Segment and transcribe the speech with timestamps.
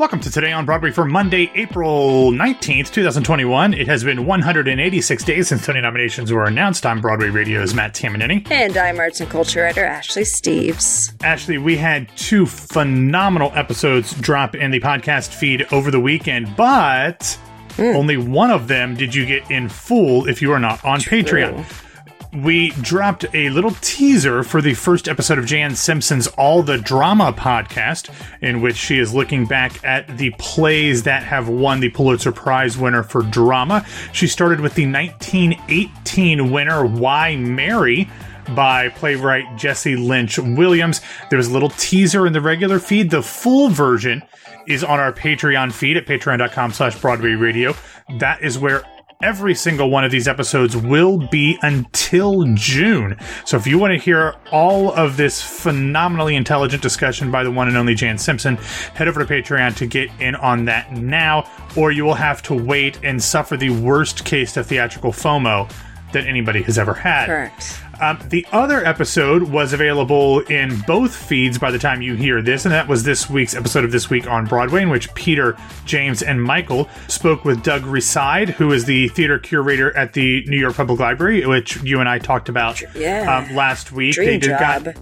[0.00, 3.74] Welcome to Today on Broadway for Monday, April 19th, 2021.
[3.74, 6.86] It has been 186 days since Tony nominations were announced.
[6.86, 8.50] I'm Broadway Radio's Matt Tamanini.
[8.50, 11.12] And I'm arts and culture writer Ashley Steves.
[11.22, 17.38] Ashley, we had two phenomenal episodes drop in the podcast feed over the weekend, but
[17.72, 17.94] mm.
[17.94, 21.22] only one of them did you get in full if you are not on True.
[21.22, 21.89] Patreon
[22.32, 27.32] we dropped a little teaser for the first episode of Jan Simpson's All the Drama
[27.32, 32.30] podcast, in which she is looking back at the plays that have won the Pulitzer
[32.32, 33.84] Prize winner for drama.
[34.12, 38.08] She started with the 1918 winner, Why Marry?
[38.54, 41.00] by playwright Jesse Lynch Williams.
[41.28, 43.10] There was a little teaser in the regular feed.
[43.10, 44.24] The full version
[44.66, 47.74] is on our Patreon feed at patreon.com slash Broadway Radio.
[48.18, 48.82] That is where
[49.22, 53.16] every single one of these episodes will be until June.
[53.44, 57.68] So if you want to hear all of this phenomenally intelligent discussion by the one
[57.68, 58.56] and only Jan Simpson,
[58.94, 62.54] head over to Patreon to get in on that now, or you will have to
[62.54, 65.70] wait and suffer the worst case of theatrical FOMO
[66.12, 67.26] that anybody has ever had.
[67.26, 67.80] Correct.
[68.00, 72.64] Um, the other episode was available in both feeds by the time you hear this,
[72.64, 76.22] and that was this week's episode of This Week on Broadway, in which Peter, James,
[76.22, 80.76] and Michael spoke with Doug Reside, who is the theater curator at the New York
[80.76, 83.44] Public Library, which you and I talked about yeah.
[83.48, 84.14] um, last week.
[84.14, 84.84] Dream they did job.
[84.84, 84.96] got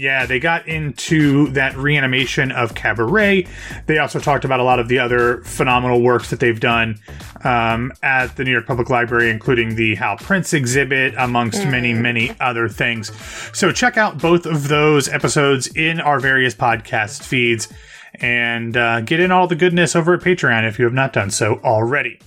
[0.00, 3.46] yeah, they got into that reanimation of Cabaret.
[3.84, 6.98] They also talked about a lot of the other phenomenal works that they've done
[7.44, 11.70] um, at the New York Public Library, including the Hal Prince exhibit, amongst mm.
[11.70, 13.12] many, many other things.
[13.52, 17.68] So check out both of those episodes in our various podcast feeds
[18.14, 21.30] and uh, get in all the goodness over at Patreon if you have not done
[21.30, 22.18] so already.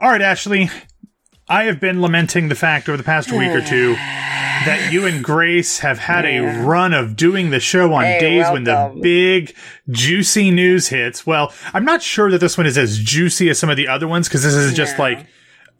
[0.00, 0.70] All right, Ashley,
[1.52, 5.22] I have been lamenting the fact over the past week or two that you and
[5.22, 6.62] Grace have had yeah.
[6.62, 8.64] a run of doing the show on hey, days welcome.
[8.64, 9.54] when the big
[9.90, 11.26] juicy news hits.
[11.26, 14.08] Well, I'm not sure that this one is as juicy as some of the other
[14.08, 15.02] ones because this is just yeah.
[15.02, 15.26] like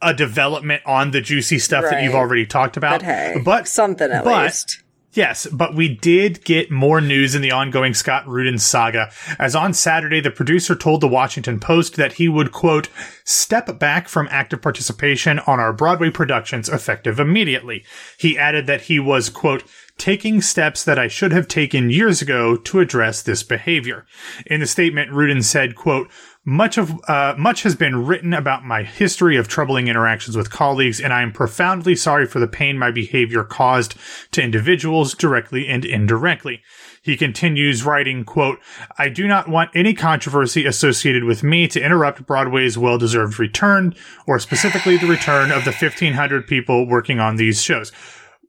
[0.03, 1.93] a development on the juicy stuff right.
[1.93, 3.01] that you've already talked about.
[3.01, 4.83] But, hey, but something at but, least.
[5.15, 9.75] Yes, but we did get more news in the ongoing Scott Rudin saga, as on
[9.75, 12.89] Saturday, the producer told the Washington Post that he would, quote,
[13.23, 17.85] step back from active participation on our Broadway productions effective immediately.
[18.17, 19.65] He added that he was, quote,
[19.99, 24.07] taking steps that I should have taken years ago to address this behavior.
[24.47, 26.11] In the statement, Rudin said, quote,
[26.45, 31.01] much of uh, much has been written about my history of troubling interactions with colleagues,
[31.01, 33.95] and I am profoundly sorry for the pain my behavior caused
[34.33, 36.63] to individuals directly and indirectly.
[37.01, 38.59] He continues writing, quote,
[38.99, 43.95] I do not want any controversy associated with me to interrupt Broadway's well-deserved return,
[44.27, 47.91] or specifically the return of the 1500 people working on these shows.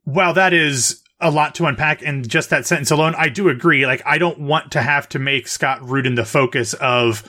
[0.04, 3.86] While that is a lot to unpack in just that sentence alone, I do agree.
[3.86, 7.24] Like, I don't want to have to make Scott Rudin the focus of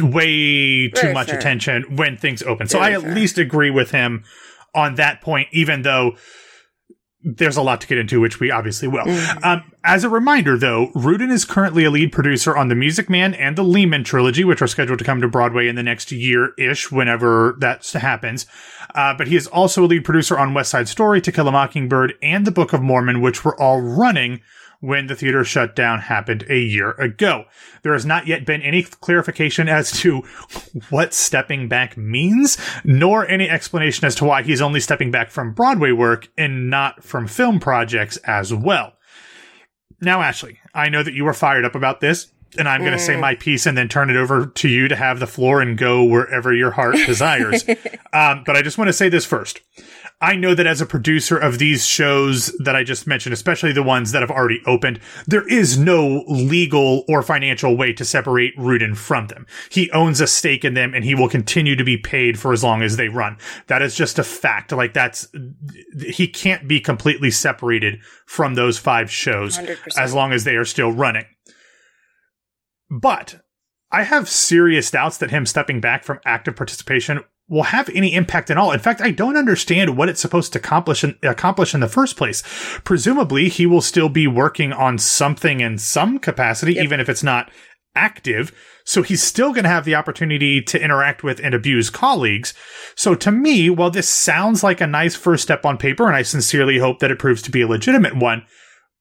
[0.00, 2.68] way too much attention when things open.
[2.68, 4.24] So I at least agree with him
[4.74, 6.16] on that point, even though
[7.22, 9.04] there's a lot to get into, which we obviously will.
[9.04, 9.44] Mm-hmm.
[9.44, 13.34] Um, as a reminder, though, Rudin is currently a lead producer on The Music Man
[13.34, 16.52] and the Lehman trilogy, which are scheduled to come to Broadway in the next year
[16.56, 18.46] ish, whenever that happens.
[18.94, 21.52] Uh, but he is also a lead producer on West Side Story, To Kill a
[21.52, 24.40] Mockingbird, and The Book of Mormon, which were all running
[24.80, 27.44] when the theater shutdown happened a year ago.
[27.82, 30.22] There has not yet been any clarification as to
[30.90, 35.52] what stepping back means, nor any explanation as to why he's only stepping back from
[35.52, 38.92] Broadway work and not from film projects as well.
[40.00, 42.98] Now, Ashley, I know that you were fired up about this, and I'm going to
[42.98, 43.20] say mm.
[43.20, 46.04] my piece and then turn it over to you to have the floor and go
[46.04, 47.64] wherever your heart desires.
[48.12, 49.60] um, but I just want to say this first.
[50.18, 53.82] I know that as a producer of these shows that I just mentioned, especially the
[53.82, 58.94] ones that have already opened, there is no legal or financial way to separate Rudin
[58.94, 59.46] from them.
[59.68, 62.64] He owns a stake in them and he will continue to be paid for as
[62.64, 63.36] long as they run.
[63.66, 64.72] That is just a fact.
[64.72, 65.28] Like that's,
[66.08, 69.98] he can't be completely separated from those five shows 100%.
[69.98, 71.26] as long as they are still running.
[72.88, 73.42] But
[73.92, 78.50] I have serious doubts that him stepping back from active participation will have any impact
[78.50, 78.72] at all.
[78.72, 82.16] In fact, I don't understand what it's supposed to accomplish in, accomplish in the first
[82.16, 82.42] place.
[82.84, 86.84] Presumably, he will still be working on something in some capacity, yep.
[86.84, 87.50] even if it's not
[87.94, 88.52] active.
[88.84, 92.52] So he's still going to have the opportunity to interact with and abuse colleagues.
[92.94, 96.22] So to me, while this sounds like a nice first step on paper, and I
[96.22, 98.44] sincerely hope that it proves to be a legitimate one,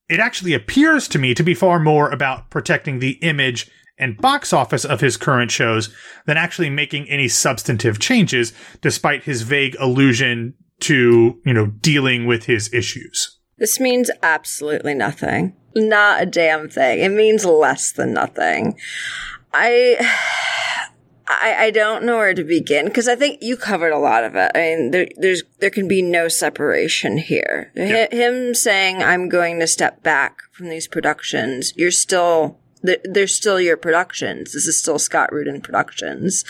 [0.08, 4.54] it actually appears to me to be far more about protecting the image and box
[4.54, 5.94] office of his current shows
[6.26, 12.46] than actually making any substantive changes, despite his vague allusion to, you know, dealing with
[12.46, 13.40] his issues.
[13.58, 15.56] This means absolutely nothing.
[15.76, 17.00] Not a damn thing.
[17.00, 18.78] It means less than nothing.
[19.54, 19.98] I.
[21.28, 24.36] I, I don't know where to begin because I think you covered a lot of
[24.36, 24.52] it.
[24.54, 27.72] I mean, there, there's there can be no separation here.
[27.76, 28.06] Yeah.
[28.06, 32.60] H- him saying, "I'm going to step back from these productions," you're still
[33.04, 34.54] they're still your productions.
[34.54, 36.44] This is still Scott Rudin Productions.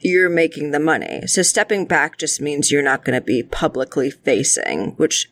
[0.00, 1.26] You're making the money.
[1.26, 5.30] So stepping back just means you're not going to be publicly facing, which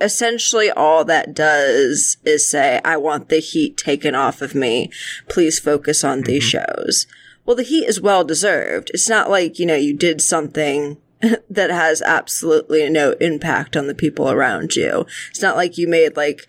[0.00, 4.90] essentially all that does is say, I want the heat taken off of me.
[5.28, 6.26] Please focus on mm-hmm.
[6.26, 7.06] these shows.
[7.44, 8.90] Well, the heat is well deserved.
[8.94, 10.98] It's not like, you know, you did something
[11.50, 15.06] that has absolutely no impact on the people around you.
[15.30, 16.46] It's not like you made like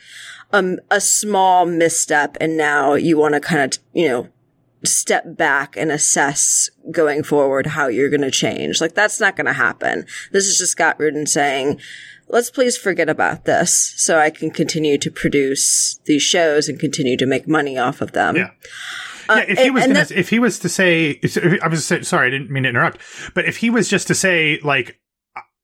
[0.54, 4.30] a, a small misstep and now you want to kind of, you know,
[4.86, 8.80] step back and assess going forward how you're going to change.
[8.80, 10.06] Like that's not going to happen.
[10.32, 11.80] This is just Scott Rudin saying,
[12.28, 17.18] let's please forget about this so I can continue to produce these shows and continue
[17.18, 18.36] to make money off of them.
[18.36, 18.50] Yeah.
[19.30, 21.20] Uh, yeah, if he was gonna, if he was to say,
[21.62, 23.00] I was sorry, I didn't mean to interrupt,
[23.34, 25.00] but if he was just to say like,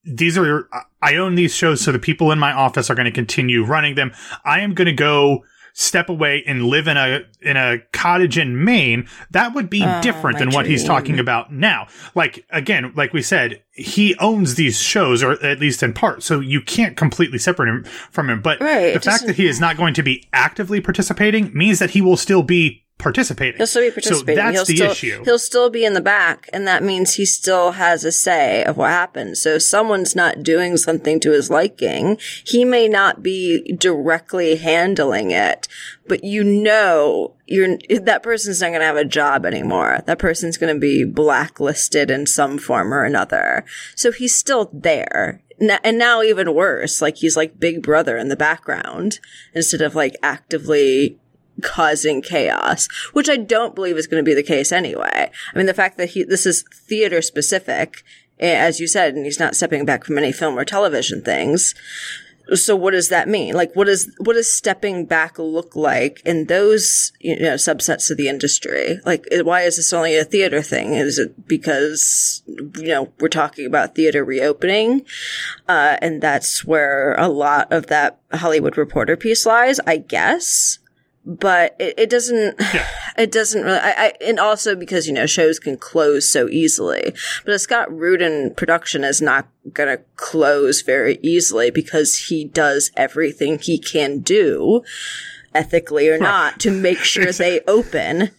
[0.04, 0.70] these are
[1.02, 3.96] I own these shows, so the people in my office are going to continue running
[3.96, 4.14] them.
[4.46, 5.44] I am going to go
[5.74, 10.02] step away and live in a in a cottage in Maine, that would be oh,
[10.02, 11.88] different than what he's talking about now.
[12.16, 16.40] Like again, like we said, he owns these shows, or at least in part, so
[16.42, 18.42] you can't completely separate him from him.
[18.42, 21.92] But right, the fact that he is not going to be actively participating means that
[21.92, 23.58] he will still be participating.
[23.58, 24.36] He'll still be participating.
[24.36, 25.24] So that's he'll the still, issue.
[25.24, 28.78] He'll still be in the back, and that means he still has a say of
[28.78, 29.42] what happens.
[29.42, 35.32] So if someone's not doing something to his liking, he may not be directly handling
[35.32, 35.68] it,
[36.08, 40.04] but you know you're that person's not going to have a job anymore.
[40.06, 43.66] That person's going to be blacklisted in some form or another.
[43.96, 45.42] So he's still there.
[45.84, 49.20] And now even worse, like he's like big brother in the background
[49.54, 51.18] instead of like actively
[51.62, 55.32] causing chaos, which I don't believe is going to be the case anyway.
[55.54, 58.04] I mean, the fact that he, this is theater specific,
[58.40, 61.76] eh, as you said, and he's not stepping back from any film or television things.
[62.56, 63.54] So what does that mean?
[63.54, 68.18] Like, what is, what does stepping back look like in those, you know, subsets of
[68.18, 69.00] the industry?
[69.06, 70.94] Like, eh, why is this only a theater thing?
[70.96, 75.06] Is it because, you know, we're talking about theater reopening?
[75.68, 80.80] Uh, and that's where a lot of that Hollywood Reporter piece lies, I guess
[81.30, 82.88] but it, it doesn't yeah.
[83.18, 87.14] it doesn't really I, I, and also because you know shows can close so easily
[87.46, 93.60] but a scott rudin production is not gonna close very easily because he does everything
[93.60, 94.82] he can do
[95.54, 98.32] ethically or not to make sure they open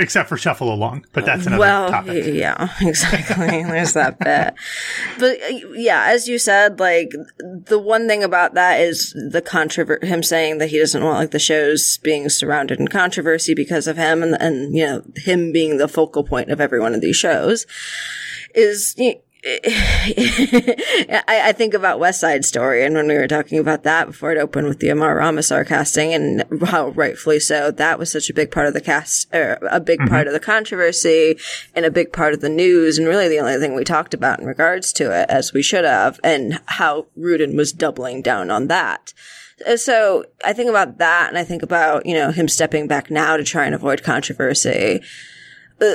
[0.00, 2.34] except for shuffle along, but that's another well, topic.
[2.34, 3.62] Yeah, exactly.
[3.62, 4.54] There's that bit.
[5.18, 5.38] But
[5.78, 10.58] yeah, as you said, like the one thing about that is the controversy, him saying
[10.58, 14.40] that he doesn't want like the shows being surrounded in controversy because of him and,
[14.40, 17.66] and, you know, him being the focal point of every one of these shows
[18.54, 18.94] is,
[19.44, 24.32] I, I, think about West Side Story, and when we were talking about that before
[24.32, 28.34] it opened with the Amar Ramasar casting, and how rightfully so, that was such a
[28.34, 30.10] big part of the cast, or a big mm-hmm.
[30.10, 31.38] part of the controversy,
[31.74, 34.40] and a big part of the news, and really the only thing we talked about
[34.40, 38.66] in regards to it, as we should have, and how Rudin was doubling down on
[38.66, 39.14] that.
[39.66, 43.10] Uh, so I think about that, and I think about you know him stepping back
[43.10, 45.00] now to try and avoid controversy.
[45.80, 45.94] Uh,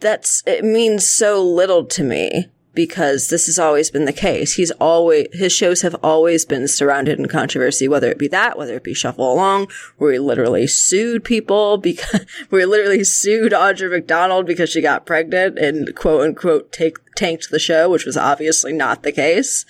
[0.00, 4.54] that's it means so little to me because this has always been the case.
[4.54, 8.76] He's always his shows have always been surrounded in controversy, whether it be that, whether
[8.76, 9.66] it be Shuffle Along,
[9.96, 15.06] where he literally sued people because where he literally sued Audra McDonald because she got
[15.06, 19.64] pregnant and quote unquote take tanked the show, which was obviously not the case.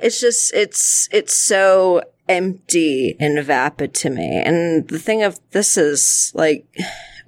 [0.00, 4.42] It's just it's it's so empty and vapid to me.
[4.44, 6.66] And the thing of this is like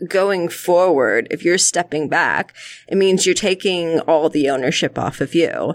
[0.08, 2.54] going forward, if you're stepping back,
[2.88, 5.74] it means you're taking all the ownership off of you.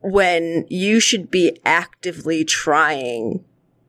[0.00, 3.44] When you should be actively trying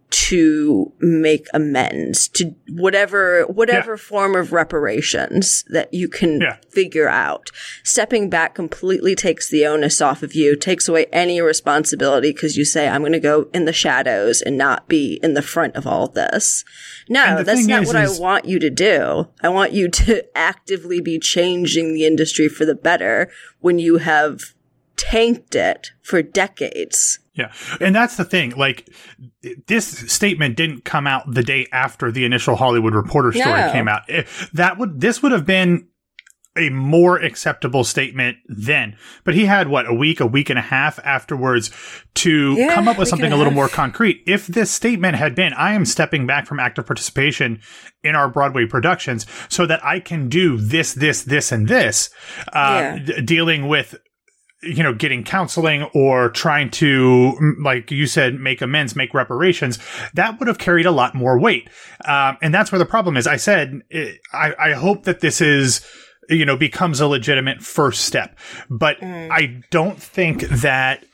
[0.10, 3.98] to make amends to whatever whatever yeah.
[3.98, 6.58] form of reparations that you can yeah.
[6.70, 7.50] figure out.
[7.84, 12.64] Stepping back completely takes the onus off of you, takes away any responsibility because you
[12.64, 15.86] say I'm going to go in the shadows and not be in the front of
[15.86, 16.64] all this.
[17.10, 19.28] No, that's not is, what is, I want you to do.
[19.42, 24.54] I want you to actively be changing the industry for the better when you have
[24.98, 27.20] tanked it for decades.
[27.34, 27.54] Yeah.
[27.80, 28.52] And that's the thing.
[28.58, 28.90] Like,
[29.68, 33.72] this statement didn't come out the day after the initial Hollywood Reporter story no.
[33.72, 34.02] came out.
[34.54, 35.88] That would, this would have been
[36.58, 38.98] a more acceptable statement then.
[39.24, 41.70] But he had what a week, a week and a half afterwards
[42.16, 44.24] to Yeah, come up with something a a little more concrete.
[44.26, 47.62] If this statement had been, I am stepping back from active participation
[48.04, 52.10] in our Broadway productions so that I can do this, this, this, and this,
[52.52, 52.98] uh, Yeah.
[52.98, 53.94] d- dealing with
[54.64, 59.78] you know, getting counseling or trying to, mm, like you said, make amends, make reparations,
[60.14, 61.70] that would have carried a lot more weight.
[62.06, 63.28] Um, and that's where the problem is.
[63.28, 65.86] I said, eh, I, I hope that this is,
[66.30, 68.38] you know, becomes a legitimate first step,
[68.70, 71.06] but I don't think that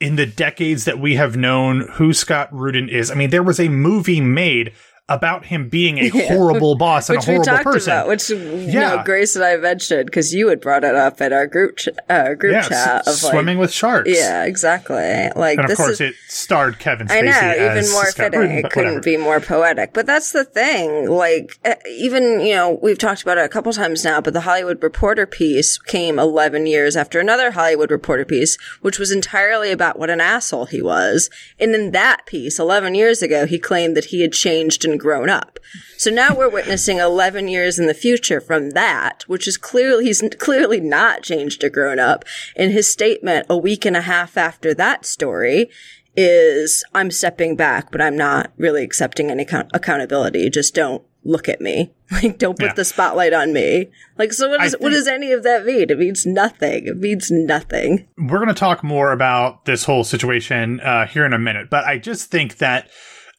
[0.00, 3.58] in the decades that we have known who Scott Rudin is, I mean, there was
[3.58, 4.72] a movie made
[5.08, 7.92] about him being a horrible boss and which a we horrible talked person.
[7.92, 8.96] about, which you Yeah.
[8.96, 11.88] know, Grace and I mentioned because you had brought it up in our group ch-
[12.08, 14.10] uh, group yeah, chat s- of swimming like, with sharks.
[14.12, 14.96] yeah, exactly.
[15.36, 16.00] Like And of this course, is.
[16.00, 17.18] it starred Kevin Spacey.
[17.32, 18.50] I know, even more fitting.
[18.50, 19.92] It couldn't be more poetic.
[19.92, 21.08] But that's the thing.
[21.08, 24.40] Like, eh, even, you know, we've talked about it a couple times now, but the
[24.40, 30.00] Hollywood Reporter piece came 11 years after another Hollywood Reporter piece, which was entirely about
[30.00, 31.30] what an asshole he was.
[31.60, 35.28] And in that piece, 11 years ago, he claimed that he had changed and grown
[35.28, 35.58] up.
[35.96, 40.22] So now we're witnessing 11 years in the future from that, which is clearly, he's
[40.38, 42.24] clearly not changed or grown up.
[42.54, 45.68] In his statement a week and a half after that story,
[46.16, 50.48] is I'm stepping back, but I'm not really accepting any account- accountability.
[50.48, 51.92] Just don't look at me.
[52.08, 52.72] Like, don't put Yeah.
[52.74, 53.88] the spotlight on me.
[54.16, 55.90] Like, so what, I what does any of that mean?
[55.90, 56.86] It means nothing.
[56.86, 58.06] It means nothing.
[58.16, 61.84] we're going to talk more about this whole situation uh, here in a minute, but
[61.84, 62.88] I just think that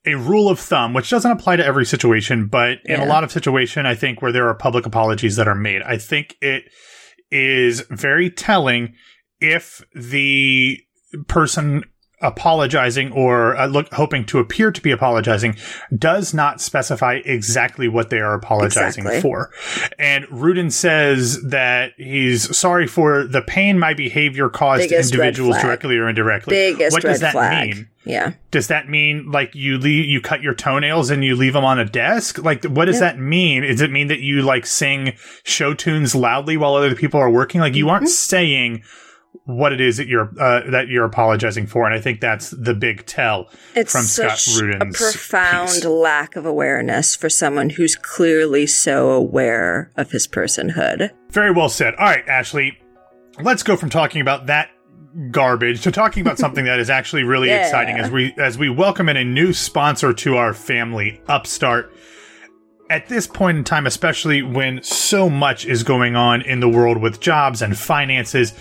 [0.08, 3.32] a rule of thumb, which doesn't apply to every situation, but in a lot of
[3.32, 6.64] situation, I think where there are public apologies that are made, I think it
[7.30, 8.96] is very telling
[9.42, 10.80] if the
[11.28, 11.84] person
[12.20, 15.56] apologizing or uh, look hoping to appear to be apologizing
[15.96, 19.22] does not specify exactly what they are apologizing Exactly.
[19.22, 19.52] for.
[20.00, 25.98] And Rudin says that he's sorry for the pain my behavior caused Biggest individuals directly
[25.98, 26.52] or indirectly.
[26.56, 27.76] Biggest what does that flag.
[27.76, 27.90] mean?
[28.04, 28.34] Yeah.
[28.52, 31.78] Does that mean like you leave, you cut your toenails and you leave them on
[31.78, 32.40] a desk?
[32.42, 33.64] Like, what does that mean?
[33.64, 37.62] Does it mean that you like sing show tunes loudly while other people are working?
[37.62, 38.12] Like, you aren't Mm-hmm.
[38.12, 38.84] saying
[39.48, 42.74] what it is that you're uh, that you're apologizing for, and I think that's the
[42.74, 45.86] big tell It's from Scott such Rudin's a profound piece.
[45.86, 51.10] lack of awareness for someone who's clearly so aware of his personhood.
[51.32, 51.96] Very well said.
[51.96, 52.78] All right, Ashley,
[53.42, 54.70] let's go from talking about that
[55.32, 57.62] garbage to talking about something that is actually really Yeah.
[57.64, 61.94] exciting as we as we welcome in a new sponsor to our family, Upstart.
[62.90, 66.98] At this point in time, especially when so much is going on in the world
[66.98, 68.54] with jobs and finances,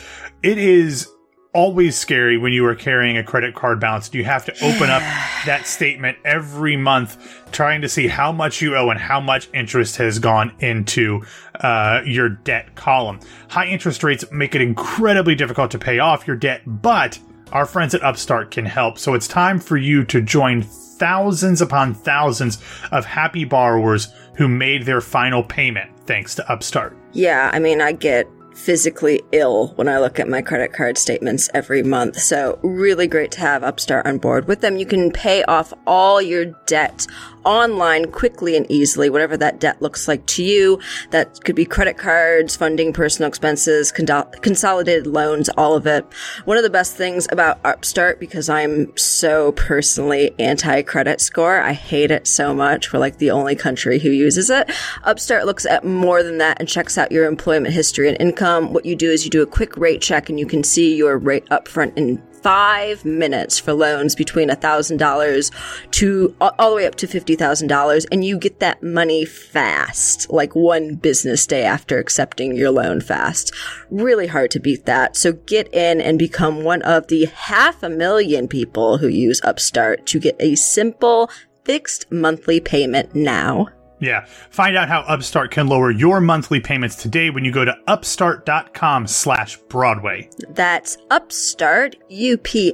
[0.42, 1.09] it is
[1.56, 4.12] always scary when you are carrying a credit card balance.
[4.12, 5.00] You have to open up
[5.47, 7.16] that statement every month,
[7.52, 11.23] trying to see how much you owe and how much interest has gone into
[11.61, 13.21] uh, your debt column.
[13.49, 17.18] High interest rates make it incredibly difficult to pay off your debt, but
[17.52, 18.98] our friends at Upstart can help.
[18.98, 22.58] So it's time for you to join thousands upon thousands
[22.90, 26.96] of happy borrowers who made their final payment thanks to Upstart.
[27.12, 31.50] Yeah, I mean, I get physically ill when I look at my credit card statements
[31.52, 32.18] every month.
[32.18, 34.48] So, really great to have Upstart on board.
[34.48, 37.06] With them, you can pay off all your debt
[37.46, 40.78] online quickly and easily, whatever that debt looks like to you.
[41.10, 46.04] That could be credit cards, funding personal expenses, condo- consolidated loans, all of it.
[46.44, 51.72] One of the best things about Upstart, because I'm so personally anti credit score, I
[51.72, 52.92] hate it so much.
[52.92, 54.70] We're like the only country who uses it.
[55.04, 58.72] Upstart looks at more than that and checks out your employment history and income.
[58.72, 61.16] What you do is you do a quick rate check and you can see your
[61.16, 67.08] rate upfront in five minutes for loans between $1,000 to all the way up to
[67.08, 73.00] $50,000 and you get that money fast, like one business day after accepting your loan
[73.00, 73.52] fast.
[73.90, 75.16] Really hard to beat that.
[75.16, 80.06] So get in and become one of the half a million people who use Upstart
[80.06, 81.28] to get a simple
[81.64, 83.70] fixed monthly payment now.
[83.98, 84.26] Yeah.
[84.50, 89.06] Find out how Upstart can lower your monthly payments today when you go to upstart.com
[89.06, 90.28] slash Broadway.
[90.50, 92.72] That's upstart, U-P-S-T-A-R-T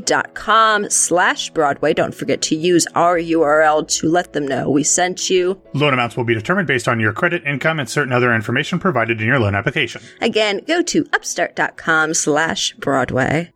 [0.00, 1.94] dot com slash Broadway.
[1.94, 5.60] Don't forget to use our URL to let them know we sent you.
[5.72, 9.20] Loan amounts will be determined based on your credit, income, and certain other information provided
[9.20, 10.02] in your loan application.
[10.20, 13.53] Again, go to upstart.com slash Broadway.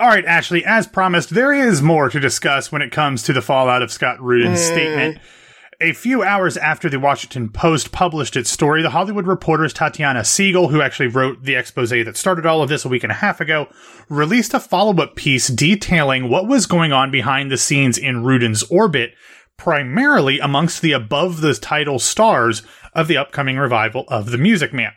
[0.00, 3.42] All right, Ashley, as promised, there is more to discuss when it comes to the
[3.42, 4.72] fallout of Scott Rudin's hmm.
[4.72, 5.18] statement.
[5.80, 10.68] A few hours after the Washington Post published its story, the Hollywood Reporter's Tatiana Siegel,
[10.68, 13.40] who actually wrote the expose that started all of this a week and a half
[13.40, 13.68] ago,
[14.08, 18.62] released a follow up piece detailing what was going on behind the scenes in Rudin's
[18.64, 19.14] orbit
[19.56, 22.62] primarily amongst the above the title stars
[22.92, 24.92] of the upcoming revival of The Music Man.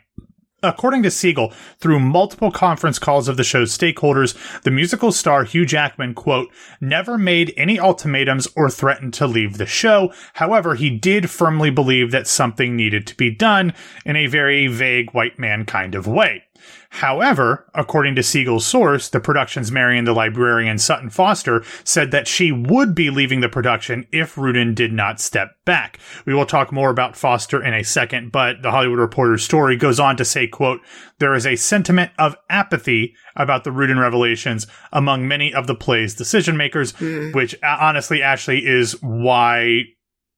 [0.64, 5.66] According to Siegel, through multiple conference calls of the show's stakeholders, the musical star Hugh
[5.66, 10.12] Jackman, quote, never made any ultimatums or threatened to leave the show.
[10.34, 15.10] However, he did firmly believe that something needed to be done in a very vague
[15.10, 16.44] white man kind of way.
[16.90, 22.52] However, according to Siegel's source, the production's Marion the librarian Sutton Foster said that she
[22.52, 25.98] would be leaving the production if Rudin did not step back.
[26.26, 29.98] We will talk more about Foster in a second, but the Hollywood Reporter's story goes
[29.98, 30.80] on to say, quote,
[31.18, 36.14] there is a sentiment of apathy about the Rudin revelations among many of the play's
[36.14, 37.34] decision makers, mm.
[37.34, 39.84] which uh, honestly, Ashley, is why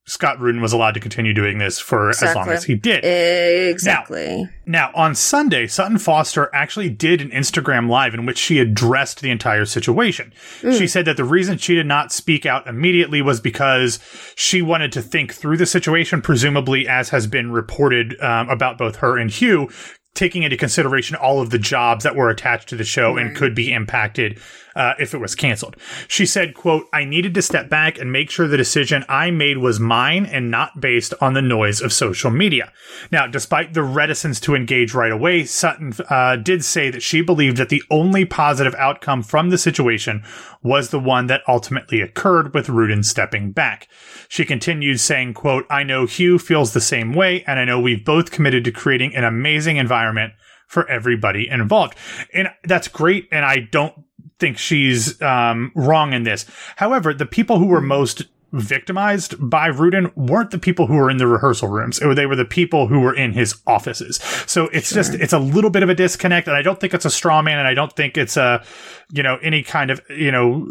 [0.07, 2.29] Scott Rudin was allowed to continue doing this for exactly.
[2.29, 3.05] as long as he did.
[3.05, 4.49] Exactly.
[4.67, 9.23] Now, now, on Sunday, Sutton Foster actually did an Instagram live in which she addressed
[9.23, 10.33] the entire situation.
[10.61, 10.77] Mm.
[10.77, 13.99] She said that the reason she did not speak out immediately was because
[14.35, 18.97] she wanted to think through the situation, presumably as has been reported um, about both
[18.97, 19.71] her and Hugh,
[20.15, 23.27] taking into consideration all of the jobs that were attached to the show right.
[23.27, 24.39] and could be impacted
[24.75, 25.77] uh, if it was canceled.
[26.09, 29.59] She said, quote, I needed to step back and make sure the decision I made
[29.59, 32.73] was mine and not based on the noise of social media.
[33.11, 37.57] Now, despite the reticence to engage right away, Sutton uh, did say that she believed
[37.57, 40.23] that the only positive outcome from the situation
[40.63, 43.89] was the one that ultimately occurred with Rudin stepping back.
[44.29, 48.05] She continued saying, quote, I know Hugh feels the same way, and I know we've
[48.05, 50.33] both committed to creating an amazing environment
[50.67, 51.97] for everybody involved.
[52.33, 53.29] And that's great.
[53.31, 53.95] And I don't
[54.39, 56.47] think she's um, wrong in this.
[56.77, 58.23] However, the people who were most
[58.55, 62.01] victimized by Rudin weren't the people who were in the rehearsal rooms.
[62.01, 64.17] It, they were the people who were in his offices.
[64.47, 64.97] So it's sure.
[64.97, 66.47] just, it's a little bit of a disconnect.
[66.47, 67.59] And I don't think it's a straw man.
[67.59, 68.65] And I don't think it's a,
[69.11, 70.65] you know, any kind of, you know,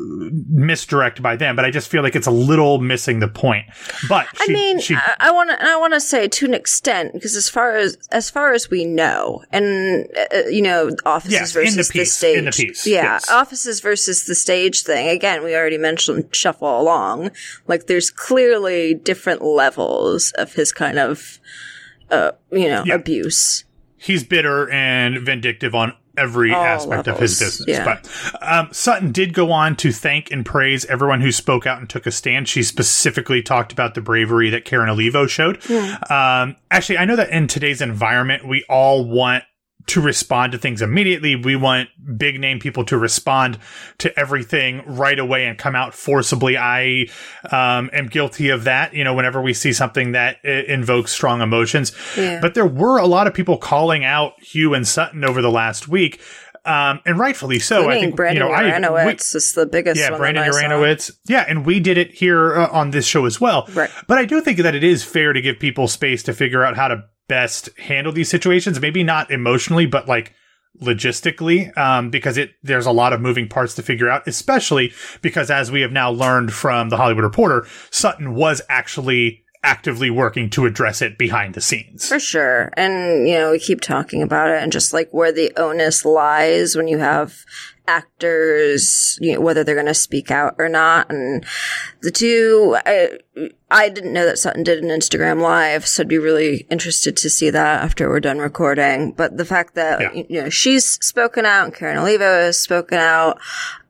[0.50, 1.56] misdirect by them.
[1.56, 3.66] But I just feel like it's a little missing the point.
[4.08, 7.14] But she, I mean, she, I want to, I want to say to an extent,
[7.14, 11.52] because as far as, as far as we know, and, uh, you know, offices yes,
[11.52, 12.38] versus the, piece, the, stage.
[12.38, 12.88] In the piece.
[12.88, 13.04] Yeah.
[13.04, 13.30] Yes.
[13.30, 15.10] Offices versus the stage thing.
[15.10, 17.32] Again, we already mentioned shuffle along.
[17.68, 21.40] Like there's clearly different levels of his kind of,
[22.10, 22.96] uh, you know, yeah.
[22.96, 23.66] abuse.
[23.98, 27.16] He's bitter and vindictive on every All aspect levels.
[27.16, 27.68] of his business.
[27.68, 27.86] Yeah.
[27.86, 31.90] But um, Sutton did go on to thank and praise everyone who spoke out and
[31.90, 32.48] took a stand.
[32.48, 35.60] She specifically talked about the bravery that Karen Olivo showed.
[35.70, 35.98] Yeah.
[36.10, 39.44] Um, actually, I know that in today's environment, we all want
[39.88, 41.36] to respond to things immediately.
[41.36, 43.60] We want big name people to respond
[44.00, 46.58] to everything right away and come out forcibly.
[46.58, 47.08] I
[47.52, 48.94] um, am guilty of that.
[48.94, 52.40] You know, whenever we see something that uh, invokes strong emotions, yeah.
[52.42, 55.88] but there were a lot of people calling out Hugh and Sutton over the last
[55.88, 56.22] week.
[56.66, 57.80] Um, and rightfully so.
[57.80, 60.00] Including I think Brandon you know, Uranowitz is the biggest.
[60.00, 61.12] Yeah, Brandon Uranowitz.
[61.26, 63.68] Yeah, and we did it here uh, on this show as well.
[63.74, 63.90] Right.
[64.08, 66.78] But I do think that it is fair to give people space to figure out
[66.78, 68.80] how to best handle these situations.
[68.80, 70.34] Maybe not emotionally, but like
[70.82, 74.28] logistically, um, because it there's a lot of moving parts to figure out.
[74.28, 80.10] Especially because, as we have now learned from the Hollywood Reporter, Sutton was actually actively
[80.10, 82.10] working to address it behind the scenes.
[82.10, 82.70] For sure.
[82.76, 86.76] And, you know, we keep talking about it and just like where the onus lies
[86.76, 87.46] when you have
[87.88, 91.12] actors, you know, whether they're going to speak out or not.
[91.12, 91.46] And
[92.02, 93.18] the two, I,
[93.70, 97.30] I didn't know that Sutton did an Instagram live, so I'd be really interested to
[97.30, 99.12] see that after we're done recording.
[99.12, 100.24] But the fact that, yeah.
[100.30, 103.40] you know, she's spoken out and Karen Olivo has spoken out,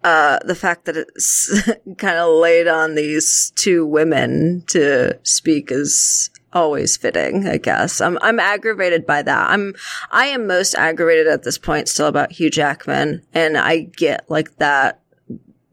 [0.03, 1.61] uh, the fact that it's
[1.97, 8.01] kind of laid on these two women to speak is always fitting, I guess.
[8.01, 9.49] I'm I'm aggravated by that.
[9.49, 9.75] I'm
[10.11, 14.57] I am most aggravated at this point still about Hugh Jackman and I get like
[14.57, 15.01] that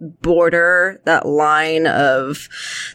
[0.00, 2.48] border, that line of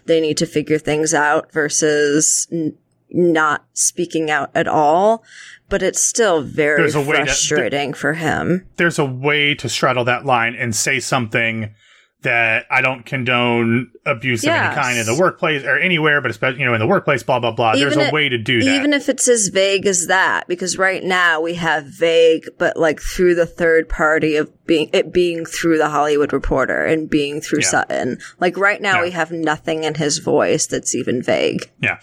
[0.06, 2.78] they need to figure things out versus n-
[3.12, 5.24] not speaking out at all.
[5.68, 8.68] But it's still very frustrating to, for him.
[8.78, 11.74] There's a way to straddle that line and say something
[12.22, 14.60] that I don't condone abuse yes.
[14.60, 17.22] of any kind in the workplace or anywhere, but especially, you know, in the workplace,
[17.22, 17.76] blah, blah, blah.
[17.76, 18.76] Even There's a way to do that.
[18.76, 23.00] Even if it's as vague as that, because right now we have vague, but like
[23.00, 27.62] through the third party of being, it being through the Hollywood Reporter and being through
[27.62, 27.68] yeah.
[27.68, 28.18] Sutton.
[28.40, 29.04] Like right now yeah.
[29.04, 31.72] we have nothing in his voice that's even vague.
[31.80, 32.00] Yeah.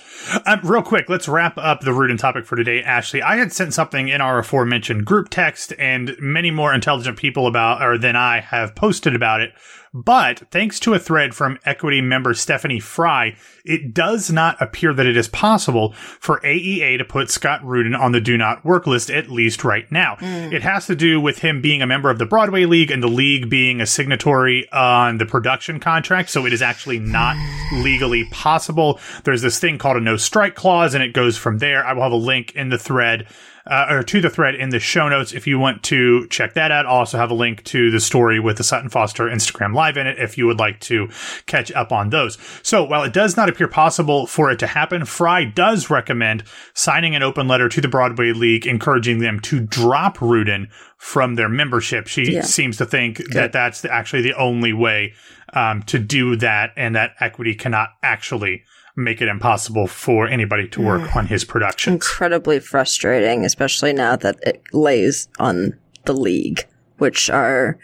[0.47, 3.23] Um, real quick, let's wrap up the Rudin topic for today, Ashley.
[3.23, 7.83] I had sent something in our aforementioned group text and many more intelligent people about,
[7.83, 9.53] or than I have posted about it
[9.95, 15.07] But thanks to a thread from Equity member Stephanie Fry, it does not appear that
[15.07, 19.11] it is possible for AEA to put Scott Rudin on the do not work list,
[19.11, 20.17] at least right now.
[20.17, 20.53] Mm.
[20.53, 23.09] It has to do with him being a member of the Broadway League and the
[23.09, 26.31] league being a signatory on the production contract.
[26.31, 27.37] So it is actually not
[27.73, 28.99] legally possible.
[29.25, 31.85] There's this thing called a no strike clause and it goes from there.
[31.85, 33.29] I will have a link in the thread
[33.67, 36.71] uh, or to the thread in the show notes if you want to check that
[36.71, 36.87] out.
[36.87, 40.07] I'll also have a link to the story with the Sutton Foster Instagram live in
[40.07, 41.09] it if you would like to
[41.47, 42.39] catch up on those.
[42.63, 47.15] So while it does not appear possible for it to happen, Fry does recommend signing
[47.15, 52.07] an open letter to the Broadway League encouraging them to drop Rudin from their membership.
[52.07, 52.43] She yeah.
[52.43, 53.33] seems to think Good.
[53.33, 55.15] that that's actually the only way
[55.53, 58.65] um, to do that and that equity cannot actually
[58.97, 61.17] make it impossible for anybody to work mm.
[61.17, 61.95] on his production.
[61.95, 66.67] Incredibly frustrating, especially now that it lays on the league,
[66.99, 67.79] which are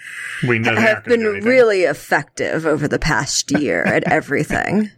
[0.47, 4.91] we know have been really effective over the past year at everything.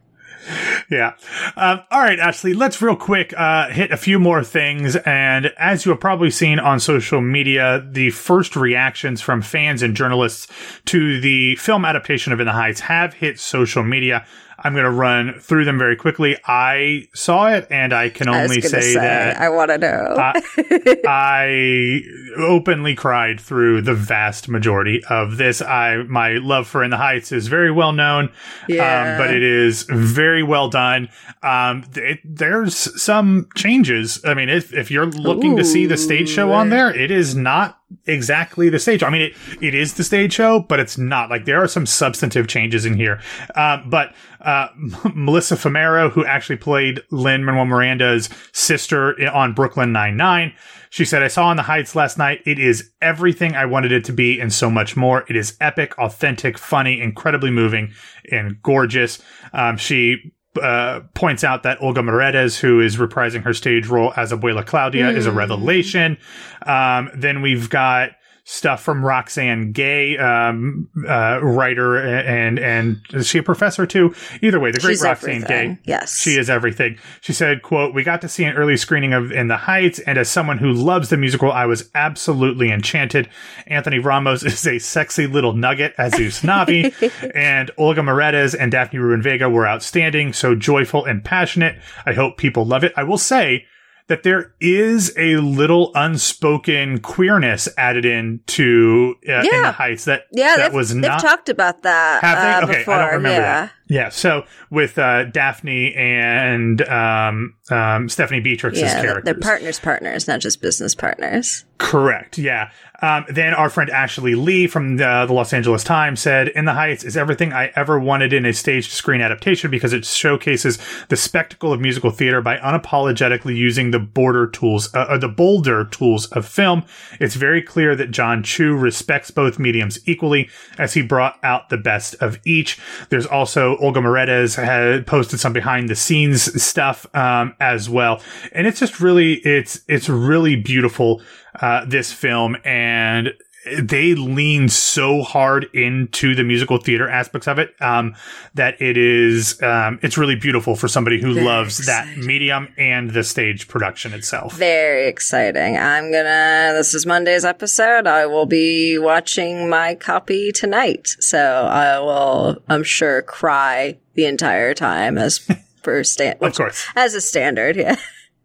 [0.91, 1.15] yeah.
[1.57, 4.97] Um, all right, Ashley, let's real quick uh, hit a few more things.
[4.97, 9.95] And as you have probably seen on social media, the first reactions from fans and
[9.95, 10.47] journalists
[10.87, 14.27] to the film adaptation of In the Heights have hit social media.
[14.63, 16.37] I'm going to run through them very quickly.
[16.45, 20.17] I saw it, and I can only I say, say, that I want to know.
[20.19, 22.03] I, I,
[22.37, 25.63] openly cried through the vast majority of this.
[25.63, 28.31] I my love for In the Heights is very well known,
[28.69, 29.13] yeah.
[29.13, 31.09] um, but it is very well done.
[31.43, 34.21] Um, it, there's some changes.
[34.25, 35.59] I mean, if if you're looking Ooh.
[35.59, 39.03] to see the stage show on there, it is not exactly the stage.
[39.03, 41.87] I mean, it, it is the stage show, but it's not like there are some
[41.87, 43.21] substantive changes in here.
[43.55, 44.69] Um, but, uh,
[45.15, 50.55] Melissa Fumero, who actually played Lin-Manuel Miranda's sister on Brooklyn Nine-Nine,
[50.91, 52.43] she said, I saw on the Heights last night.
[52.45, 55.25] It is everything I wanted it to be and so much more.
[55.29, 57.93] It is epic, authentic, funny, incredibly moving,
[58.31, 59.23] and gorgeous.
[59.53, 64.33] Um, she uh, points out that Olga Merediz, who is reprising her stage role as
[64.33, 65.17] Abuela Claudia, mm.
[65.17, 65.37] is a mm.
[65.37, 66.19] revelation.
[66.67, 68.11] Um, then we've got
[68.51, 74.13] stuff from Roxane Gay, um, uh, writer, and and is she a professor too?
[74.43, 75.75] Either way, the great She's Roxane everything.
[75.75, 76.99] Gay, yes, she is everything.
[77.21, 80.19] She said, "quote We got to see an early screening of In the Heights, and
[80.19, 83.29] as someone who loves the musical, I was absolutely enchanted.
[83.69, 89.23] Anthony Ramos is a sexy little nugget as Usnavi, and Olga Merediz and Daphne Rubin
[89.23, 91.81] Vega were outstanding, so joyful and passionate.
[92.05, 92.93] I hope people love it.
[92.97, 93.67] I will say."
[94.11, 99.55] That there is a little unspoken queerness added in to uh, yeah.
[99.55, 102.21] in the Heights that yeah that was not talked about that.
[102.21, 102.65] Have?
[102.65, 102.95] Uh, okay, before.
[102.95, 103.67] I don't remember yeah.
[103.67, 103.73] that.
[103.89, 110.29] Yeah, so with uh, Daphne and um, um, Stephanie Beatriz's yeah, characters, they're partners, partners,
[110.29, 111.65] not just business partners.
[111.79, 112.39] Correct.
[112.39, 112.71] Yeah.
[113.03, 116.75] Um, then our friend Ashley Lee from the, the, Los Angeles Times said, "In the
[116.75, 121.73] Heights is everything I ever wanted in a stage-to-screen adaptation because it showcases the spectacle
[121.73, 126.85] of musical theater by unapologetically using the border tools, uh, the bolder tools of film.
[127.19, 131.79] It's very clear that Jon Chu respects both mediums equally, as he brought out the
[131.79, 132.79] best of each.
[133.09, 138.21] There's also Olga Merediz had posted some behind-the-scenes stuff um, as well,
[138.53, 141.23] and it's just really, it's it's really beautiful."
[141.61, 143.33] Uh, this film, and
[143.79, 148.15] they lean so hard into the musical theater aspects of it um,
[148.55, 152.21] that it is um, it's really beautiful for somebody who Very loves exciting.
[152.21, 154.55] that medium and the stage production itself.
[154.55, 155.77] Very exciting.
[155.77, 156.73] I'm gonna.
[156.75, 158.07] This is Monday's episode.
[158.07, 162.63] I will be watching my copy tonight, so I will.
[162.69, 165.39] I'm sure cry the entire time as
[165.83, 166.39] per stand.
[166.41, 167.77] of course, as a standard.
[167.77, 167.97] Yeah.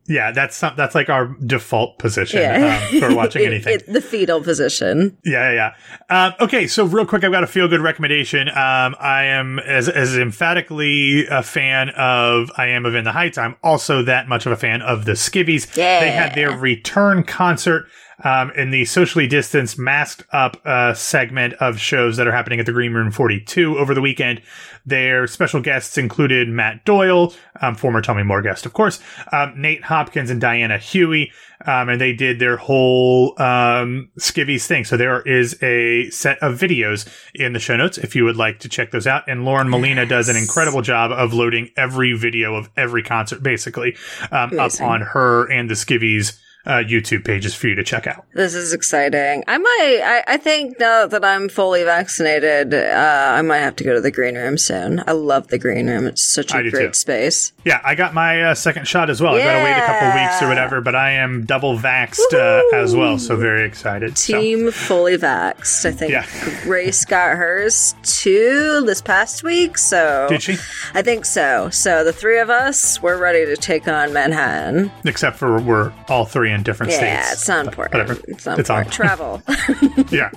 [0.08, 2.88] Yeah, that's that's like our default position yeah.
[2.92, 3.76] um, for watching anything.
[3.76, 5.18] it, the fetal position.
[5.26, 5.76] Yeah, yeah.
[6.10, 8.48] Um, okay, so real quick, I've got a feel good recommendation.
[8.50, 13.40] Um, I am as as emphatically a fan of I am of In the Heights.
[13.40, 15.76] I'm also that much of a fan of the Skivvies.
[15.76, 16.00] Yeah.
[16.02, 17.88] They had their return concert
[18.24, 22.66] um, in the socially distanced, masked up uh, segment of shows that are happening at
[22.66, 24.42] the Green Room 42 over the weekend.
[24.86, 29.00] Their special guests included Matt Doyle, um, former Tommy Moore guest, of course,
[29.32, 31.32] um, Nate Hopkins, and Diana Huey.
[31.66, 34.84] Um, and they did their whole um, Skivvies thing.
[34.84, 38.60] So there is a set of videos in the show notes if you would like
[38.60, 39.24] to check those out.
[39.28, 40.10] And Lauren Molina yes.
[40.10, 43.96] does an incredible job of loading every video of every concert, basically,
[44.32, 48.26] um, up on her and the Skivvies uh, YouTube pages for you to check out.
[48.34, 49.44] This is exciting.
[49.48, 53.84] I might, I, I think now that I'm fully vaccinated, uh, I might have to
[53.84, 55.04] go to the green room soon.
[55.06, 56.06] I love the green room.
[56.08, 56.94] It's such a great too.
[56.94, 57.54] space.
[57.66, 59.36] Yeah, I got my uh, second shot as well.
[59.36, 62.76] I got to wait a couple weeks or whatever, but I am double vaxxed uh,
[62.76, 64.18] as well, so very excited.
[64.18, 65.86] So, Team fully vaxxed.
[65.86, 66.26] I think Yeah.
[66.64, 69.78] Grace got hers too this past week.
[69.78, 70.58] So did she?
[70.94, 71.70] I think so.
[71.70, 74.92] So the three of us, we're ready to take on Manhattan.
[75.04, 77.34] Except for we're all three in different Yeah, states.
[77.42, 77.94] it's not important.
[78.10, 78.22] Whatever.
[78.28, 78.84] It's not It's on.
[78.88, 78.94] important.
[78.94, 79.42] Travel.
[80.12, 80.32] yeah.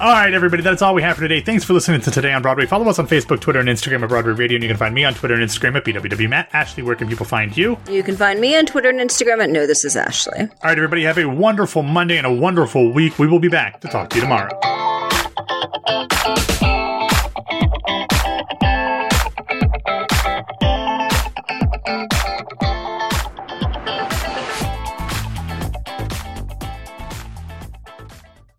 [0.00, 1.40] All right, everybody, that's all we have for today.
[1.40, 2.66] Thanks for listening to Today on Broadway.
[2.66, 5.04] Follow us on Facebook, Twitter, and Instagram at Broadway Radio, and you can find me
[5.04, 6.48] on Twitter and Instagram at BWWMatt.
[6.52, 7.76] Ashley, where can people find you?
[7.90, 10.40] you can find me on Twitter and Instagram at No This Is Ashley.
[10.40, 13.18] All right, everybody, have a wonderful Monday and a wonderful week.
[13.18, 14.58] We will be back to talk to you tomorrow.